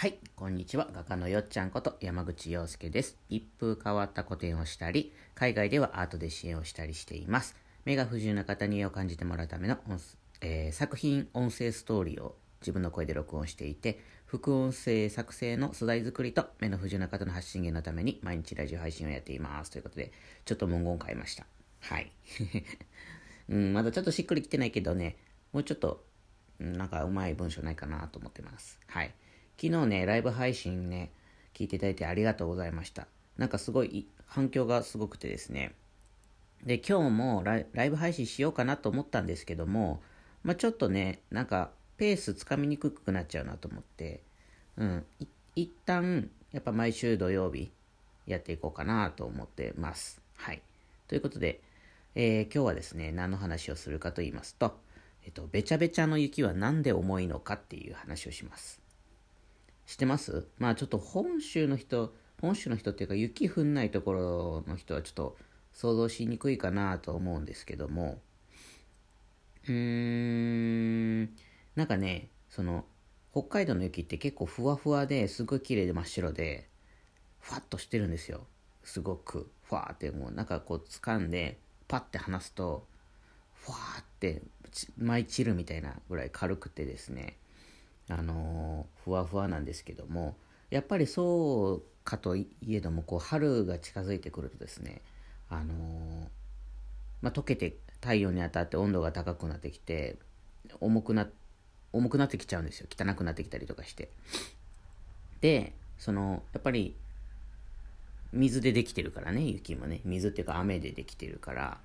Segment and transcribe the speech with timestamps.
[0.00, 0.88] はい、こんにちは。
[0.94, 3.18] 画家のよっちゃんこと山口洋介です。
[3.28, 7.54] 一風変わった個展をしたり、海外ではアートで支援をしたりしています。
[7.84, 10.00] 目が不自由な方に絵を感じてもらうための音、
[10.40, 19.70] えー作品音声ストーリーを自分の声で録音していて、副音声作成の素材作りと目の不自由な方の発信源のために毎日ラジオ配信をやっています。
[19.70, 20.12] ということで、
[20.46, 21.44] ちょっと文言を変えました。
[21.80, 22.10] はい。
[23.50, 25.18] うん、まだちょっとしっくりきてないけどね、
[25.52, 26.06] もうちょっと、
[26.58, 28.80] なんかうまい文章ないかなと思ってます。
[28.86, 29.12] はい。
[29.60, 31.10] 昨日ね、ライブ配信ね、
[31.52, 33.06] 聞いていただいてありがとうございました。
[33.36, 35.74] なんかすごい反響がすごくてですね。
[36.64, 40.00] で、今日もライブ配信しようかなと思ったんですけども、
[40.44, 44.22] まあ、ちょっとね、なんかペースつかみにくくなっちゃうなと思って、
[44.78, 45.04] うん、
[45.54, 47.70] 一旦、やっぱ毎週土曜日
[48.26, 50.22] やっていこうかなと思ってます。
[50.36, 50.62] はい。
[51.06, 51.60] ということで、
[52.14, 54.80] えー今日はですね、何の話をするかと言いますと、
[55.26, 58.80] えっと、べちゃべちゃの雪はなんで重いのかっていう話をします。
[59.90, 60.46] 知ってます？
[60.58, 65.36] まあちょっと本州の人、本州の人っていうか雪降んないところの人はちょっと
[65.72, 68.20] 想像しにくいかなと思うんですけども、
[69.66, 71.24] うーん、
[71.74, 72.84] なんかね、その、
[73.32, 76.68] 北海道の雪って結構ふわふわですごい綺麗で真っ白で、
[77.40, 78.46] ふわっとしてるんですよ。
[78.84, 82.86] すごく、ふわーってもうなんかこう掴んで、パッて離すと、
[83.54, 84.42] ふわーって
[84.98, 87.38] 舞い散るみたいなぐらい軽くてですね、
[88.10, 90.36] あのふわふわなんですけども
[90.70, 95.00] やっぱりそうかといえどもこう春が近づいてくるとですね、
[95.48, 96.28] あの
[97.22, 100.16] まあ、溶けて太陽に当たって温度が高くなってきて
[100.80, 101.28] 重くな
[101.92, 102.86] 重くなってきちゃうんですよ。
[102.90, 104.10] 汚くなってきたりとかして。
[105.40, 106.96] でそのやっぱり
[108.32, 110.00] 水でできてるからね雪もね。
[110.04, 111.78] 水っていうか雨でできてるから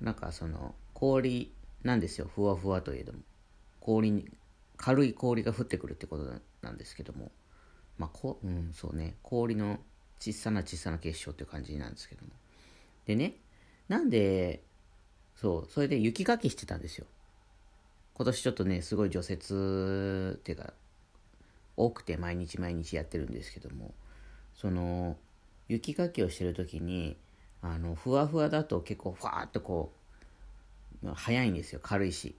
[0.00, 2.30] なんかその氷なんですよ。
[2.34, 3.18] ふわふわといえども。
[3.80, 4.30] 氷
[4.78, 6.24] 軽い氷が降ってくるってこと
[6.62, 7.30] なんですけども。
[7.98, 9.16] まあこうんそうね。
[9.22, 9.78] 氷の
[10.18, 12.30] 小さな小さな結晶っていう感じなんですけども。
[13.04, 13.34] でね
[13.88, 14.62] なんで
[15.36, 17.06] そうそれで雪かきしてたんですよ。
[18.14, 20.72] 今年ちょっとねすごい除雪っていうか
[21.76, 23.92] 多くて毎日毎日やってるんですけども。
[24.54, 25.16] その
[25.68, 27.16] 雪かきをしてる時に
[27.62, 29.92] あのふわふわだと結構ふわーっとこ
[31.04, 31.80] う早いんですよ。
[31.82, 32.34] 軽いし。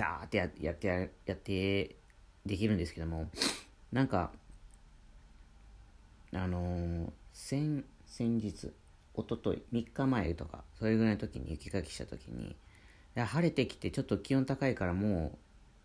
[0.00, 0.86] ダーってややって
[1.26, 1.96] やって
[2.46, 3.30] できるんですけども
[3.92, 4.30] なんか
[6.32, 8.72] あのー先先日
[9.14, 12.54] 一昨日3日前とかそれぐらいの時に雪かきした時にい
[13.14, 15.38] や晴れてきてちょっと気温高いからも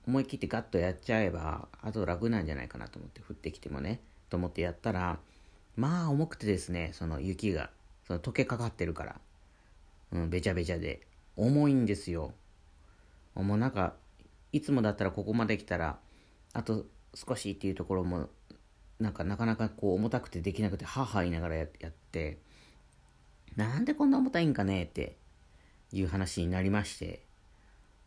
[0.06, 4.00] う思い切ってガッとやっちゃえばあと楽なんじゃないかなと思って降ってきてもね
[4.30, 5.20] と思ってやったら
[5.76, 7.70] まあ重くてですねその雪が
[8.08, 9.16] その溶けかかってるから
[10.14, 11.02] うんべちゃべちゃで
[11.36, 12.34] 重いんですよ。
[13.34, 13.94] もうなんか
[14.56, 16.00] いつもだったらここまで来たら
[16.54, 18.30] あと少しっていうところも
[19.00, 21.68] なんかなかなかこう重たくてできなくてはは言いながらやっ
[22.12, 22.40] て
[23.56, 25.18] なんでこんな重たいんかねって
[25.92, 27.24] いう話になりまして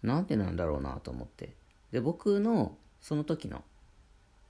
[0.02, 1.54] なんでなんだろうなと思って。
[1.90, 3.64] で僕のその時の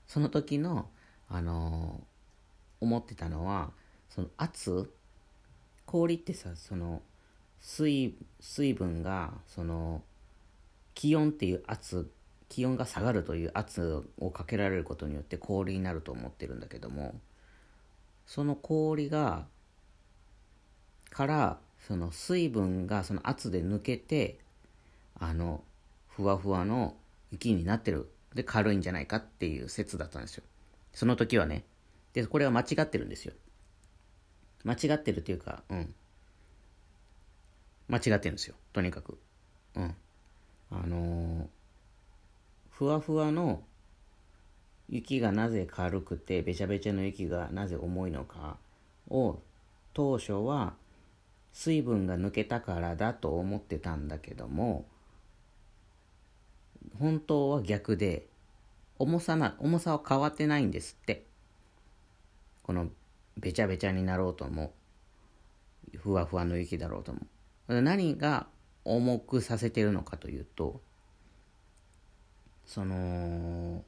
[0.07, 0.89] その時の
[1.29, 2.09] あのー
[2.81, 3.71] 思ってたのは
[4.09, 4.89] その圧
[5.85, 7.01] 氷ってさその
[7.59, 10.01] 水水分がその
[10.99, 12.11] 気温っていう圧
[12.49, 17.15] 気温が下がるという圧をかけられることによって氷になると思ってるんだけども
[18.27, 19.45] その氷が
[21.09, 24.39] からその水分がその圧で抜けて
[25.17, 25.63] あの
[26.09, 26.95] ふわふわの
[27.31, 28.11] 雪になってる。
[28.35, 30.43] で軽いんじゃないかっていう説だったんですよ。
[30.93, 31.63] その時はね。
[32.11, 33.33] でこれは間違ってるんですよ。
[34.65, 35.93] 間違ってるっていうかうん。
[37.87, 38.55] 間違ってるんですよ。
[38.73, 39.17] とにかく。
[39.75, 39.95] うん。
[40.71, 41.47] あの
[42.69, 43.61] ふわふわの
[44.89, 48.57] 雪がなぜ軽くてべちゃべちゃの雪がなぜ重いのか
[49.09, 49.39] を
[49.93, 50.73] 当初は
[51.53, 54.85] 水分が抜けたからだと思ってたんだけども
[56.99, 58.27] 本当は逆で
[58.97, 61.29] 重さな重さは変わってないんですって。
[62.69, 62.87] この
[63.35, 64.73] べちゃべちゃになろうとも
[65.97, 67.21] ふわふわの雪だろうとも。
[67.67, 68.45] 何が
[68.85, 70.81] 重くさせてるのかというと
[72.65, 73.83] その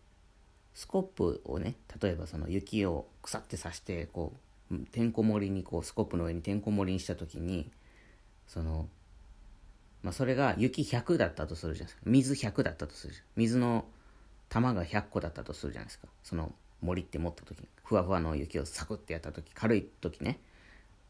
[0.73, 4.33] スコップをね例えばその雪を腐って刺してこ
[4.71, 7.69] うてんこ盛りにこうスコップの上にてんこ盛りにした時に
[8.47, 8.87] その
[10.03, 12.01] まあそれが雪100だったとするじゃないですか。
[12.05, 13.25] 水100だったとするじゃん。
[13.35, 13.85] 水の
[14.49, 16.07] 玉が100個だったとするじゃないですか。
[16.23, 16.51] その
[16.81, 17.67] 森って持った時に。
[17.83, 20.39] ふわふわの雪をサクッてやった時軽い時ね。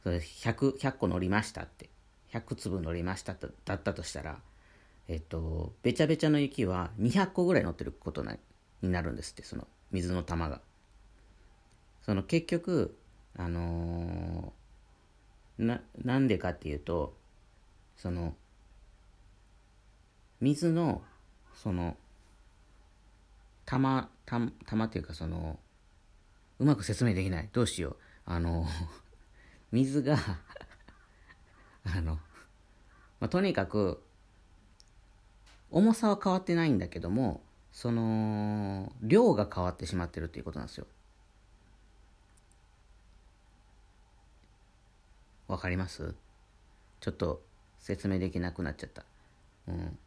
[0.04, 1.90] それ 100, 100個乗りましたって。
[2.34, 4.40] 100粒乗りましたとだったとしたら
[5.08, 8.36] えっとべちゃべちゃの雪は200個ぐらい乗ってることな
[8.82, 10.62] になるんですってその水の玉が。
[12.02, 12.98] その結局
[13.38, 17.16] あのー、ななんでかっていうと
[17.96, 18.34] その
[20.40, 21.04] 水の
[21.54, 21.96] その
[23.66, 25.60] 玉玉玉っていうかその
[26.60, 27.50] うまく説明できない。
[27.54, 27.96] どうしよう。
[28.26, 28.66] あの
[29.72, 30.18] 水が
[31.98, 32.16] あの、
[33.20, 34.02] まあ、とにかく
[35.70, 37.42] 重さは変わってないんだけども
[37.72, 40.88] その量が変わってしまってるっていうことなんですよ
[45.48, 46.16] わかります？
[47.02, 47.44] ちょっと
[47.78, 49.04] 説明できなくなっちゃった。
[49.68, 49.98] うん。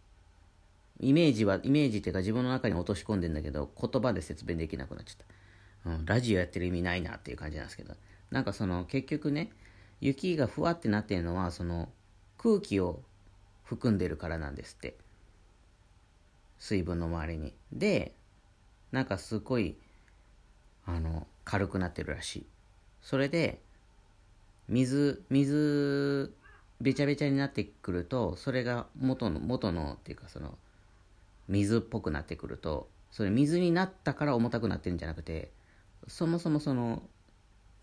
[1.01, 5.27] イメージは、イメージっていうか自分の中に落とし込んでんだけど、言葉で説明できなくなっちゃっ
[5.85, 5.91] た。
[5.91, 6.05] うん。
[6.07, 7.95] ラジオやってる意味ないなっていう感じなんですけど。
[8.31, 9.51] なんかその、結局ね、
[10.01, 11.89] 雪がふわってなってるのは、その、
[12.39, 13.03] 空気を
[13.65, 14.97] 含んでるからなんですって。
[16.59, 17.55] 水分の周りに。
[17.73, 18.15] で、
[18.93, 19.77] なんかすごい、
[20.87, 22.47] あの、軽くなってるらしい。
[23.03, 23.61] それで、
[24.69, 26.35] 水、水、
[26.81, 30.57] べちゃべちゃになってくると、それが元の、元のっていうかその、
[31.49, 35.53] 水っぽくなってくると、それ水になったから重たくなってるんじゃなくて、
[36.09, 37.03] そもそもその、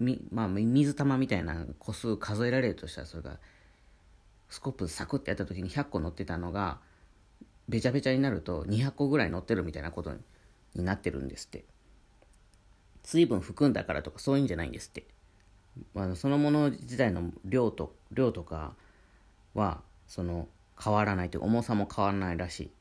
[0.01, 3.37] みまあ、水玉みたいな個数数えられるとしたら、それが、
[4.49, 6.79] スコップサクってやった時に100個乗ってたのが、
[7.69, 10.11] べちゃべちゃになると200個ぐらい乗ってるみたいなこと
[10.73, 11.63] になってるんですって。
[13.03, 15.05] 水分含んだからとかそういうんじゃないんですって。
[15.95, 18.75] あのそのもの自体の量と量とか
[19.53, 20.47] はその
[20.81, 22.71] 変わらないという重さも変わらないらしい、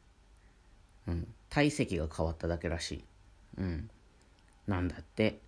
[1.08, 3.04] うん、体積が変わっただけらしい、
[3.58, 3.90] うん、
[4.66, 5.38] なんだって。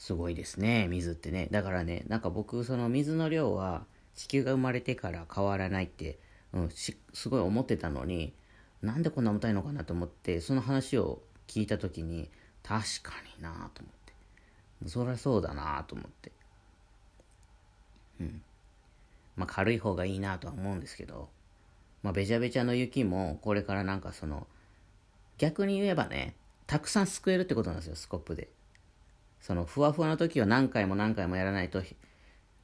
[0.00, 3.84] すごいですね水ってねだからねなんか僕その水の量は
[4.16, 6.18] 地球が生まれてから変わらないって、
[6.52, 8.32] うん、すごい思ってたのに
[8.82, 12.28] なんでこんな重たいのかなと思ってその話を聞いた時に
[12.62, 13.94] 確かになと思っ
[14.82, 16.32] てそりゃそうだなと思って
[18.20, 18.42] うん。
[19.36, 21.28] まあ軽い方がいいなとは思うんですけど、
[22.02, 24.46] まあべちゃべちゃの雪もこれからなんかその、
[25.38, 26.36] 逆に言えばね、
[26.66, 28.48] たくさんすくえるってことなんですよ、スコップで。
[29.40, 31.82] そのふわふわの時は何回も何回もやらないと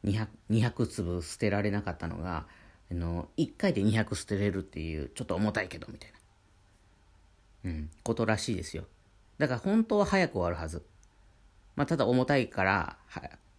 [0.05, 2.47] 200, 200粒捨てられなかったのが、
[2.91, 6.13] あの、1回で200捨てれるっていう、ちょっと重たいけど、みたい
[7.65, 7.71] な。
[7.71, 8.85] うん、ことらしいですよ。
[9.39, 10.85] だから本当は早く終わるはず。
[11.75, 12.97] まあ、ただ重たいから、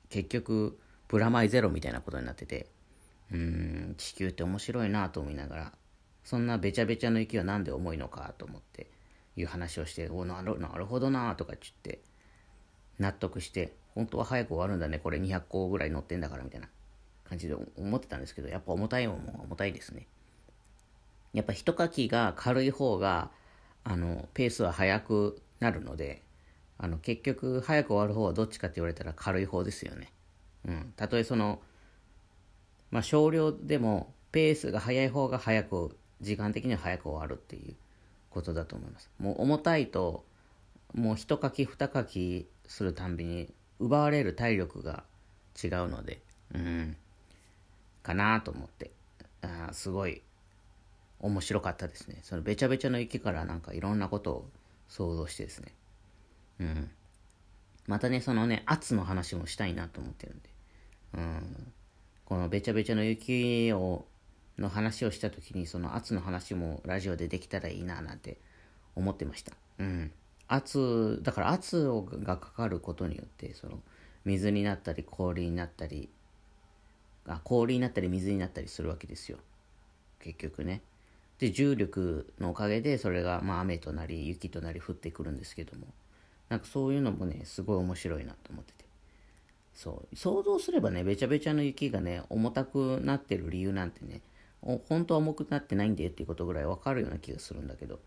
[0.10, 2.68] 結局、プラマイゼロみたいなことになってて、
[3.32, 5.74] うん、地球って面白いなと思いながら、
[6.24, 8.90] そんなべちゃべちゃの雪は何で重いのかと思って
[9.36, 12.02] いう話をして、おなるなるほどなとか言って、
[13.00, 16.70] 納得して、本当は早く終わるんだね、これ200個ぐらい乗ってんだからみたいな
[17.24, 20.08] 感じで思ってたんですけど、やっぱ重たいもんも重たいですね。
[21.34, 23.32] やっぱ一かきが軽い方が、
[23.84, 26.24] あの、ペースは速くなるので、
[26.78, 30.12] あの、結局早く終わる方はどっちかって言われたら軽い方ですよね。
[30.66, 31.62] うん、たとえその、
[32.92, 37.76] まあ、少量でもペースが速い方が早く時間的には早く終わるっていう
[38.30, 40.26] ことだと思いますもう重たいと
[40.94, 45.04] もう一かき二かきするたんびに奪われる体力が
[45.62, 46.22] 違うので
[46.54, 46.96] うん。
[48.04, 48.92] かなと思って。
[49.42, 50.22] あすごい
[51.20, 52.20] 面白かったですね。
[52.24, 54.50] そのべちゃべちゃの雪からなんかいろんなことを
[54.88, 55.74] 想像してですね。
[56.60, 56.90] うん。
[57.88, 60.50] またねそのね圧の話もしたいなと思ってるんで。
[61.16, 61.74] うん、
[62.26, 64.06] このべちゃべちゃの雪を
[64.58, 68.38] の話をした時にその圧の話もラジオでできたらいいななんて
[68.96, 69.54] 思ってました。
[69.80, 70.12] うん。
[70.48, 73.80] 圧、だから圧をがかかることによってその
[74.26, 76.10] 水になったり氷になったり
[77.28, 79.38] あ氷になったり水になったりするわけですよ。
[80.20, 80.82] 結局ね。
[81.40, 85.88] で重力のおかげでそれがまあ雨となり雪となり降ってくるんですけども。
[86.50, 88.86] なんかそういうのもねすごい面白いなと思ってて。
[89.74, 90.16] そう。
[90.16, 94.22] 想像すればねべちゃべちゃの雪がね重たくなってる理由なんてね
[94.62, 98.00] 本当は重くなってないんだよっていうことぐらいわかるような気がするんだけど。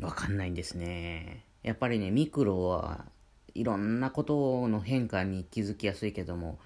[0.00, 1.47] わかんないんですね。
[1.62, 3.06] やっぱりねミクロは
[3.54, 6.58] いろんなことの変化に気づきやすいけども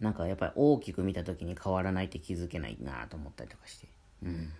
[0.00, 3.88] なんかやっぱり大きく見た時に変わらないって気づけないなと思ったりとかして。
[4.22, 4.52] うん。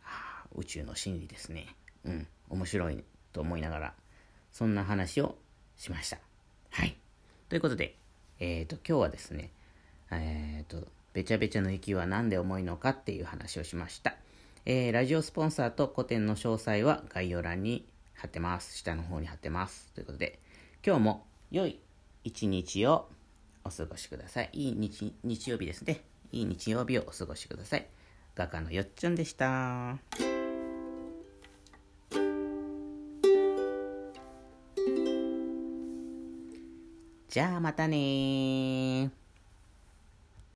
[0.00, 1.76] はあ宇宙の真理ですね。
[2.04, 2.26] うん。
[2.48, 3.94] 面白いと思いながら
[4.50, 5.36] そんな話を
[5.76, 6.18] しました。
[6.70, 6.96] はい。
[7.48, 7.96] ということで、
[8.38, 9.50] えっ、ー、と、今日はですね、
[10.10, 14.16] えっ、ー、と、べちゃべちゃの雪は何で重いのかっていう話をしました。
[14.66, 18.76] えー、ラジオスポンサーと個展の詳細は概要欄に貼ってます。
[18.76, 19.90] 下の方に貼ってます。
[19.94, 20.38] ということで、
[20.84, 21.80] 今日も良い
[22.24, 23.08] 一日を
[23.64, 24.50] お過ごしください。
[24.52, 26.02] いい日日曜日ですね。
[26.30, 27.86] いい日曜日をお過ごしください。
[28.34, 29.98] 画家のよっちゃんでした。
[37.28, 39.10] じゃあまたね。